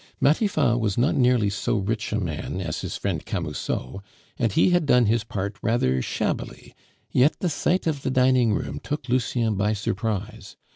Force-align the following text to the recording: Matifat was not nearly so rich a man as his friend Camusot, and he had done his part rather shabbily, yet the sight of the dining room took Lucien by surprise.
Matifat 0.19 0.79
was 0.79 0.97
not 0.97 1.13
nearly 1.13 1.51
so 1.51 1.77
rich 1.77 2.11
a 2.11 2.19
man 2.19 2.59
as 2.59 2.81
his 2.81 2.97
friend 2.97 3.23
Camusot, 3.23 4.01
and 4.39 4.51
he 4.51 4.71
had 4.71 4.87
done 4.87 5.05
his 5.05 5.23
part 5.23 5.57
rather 5.61 6.01
shabbily, 6.01 6.73
yet 7.11 7.37
the 7.39 7.49
sight 7.49 7.85
of 7.85 8.01
the 8.01 8.09
dining 8.09 8.51
room 8.51 8.79
took 8.79 9.07
Lucien 9.09 9.53
by 9.53 9.73
surprise. 9.73 10.57